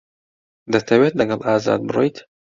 [0.73, 2.17] دەتەوێت لەگەڵ ئازاد بڕۆیت؟